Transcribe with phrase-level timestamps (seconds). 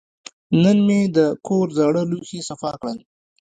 [0.61, 1.17] نن مې د
[1.47, 2.97] کور زاړه لوښي صفا کړل.